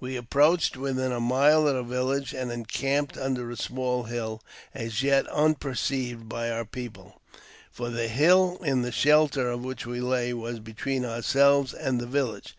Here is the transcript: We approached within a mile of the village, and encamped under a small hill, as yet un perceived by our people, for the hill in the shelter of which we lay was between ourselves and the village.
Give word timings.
We 0.00 0.16
approached 0.16 0.78
within 0.78 1.12
a 1.12 1.20
mile 1.20 1.68
of 1.68 1.74
the 1.74 1.82
village, 1.82 2.32
and 2.32 2.50
encamped 2.50 3.18
under 3.18 3.50
a 3.50 3.58
small 3.58 4.04
hill, 4.04 4.42
as 4.74 5.02
yet 5.02 5.30
un 5.30 5.54
perceived 5.54 6.26
by 6.26 6.48
our 6.50 6.64
people, 6.64 7.20
for 7.70 7.90
the 7.90 8.08
hill 8.08 8.56
in 8.62 8.80
the 8.80 8.90
shelter 8.90 9.50
of 9.50 9.62
which 9.66 9.84
we 9.84 10.00
lay 10.00 10.32
was 10.32 10.60
between 10.60 11.04
ourselves 11.04 11.74
and 11.74 12.00
the 12.00 12.06
village. 12.06 12.54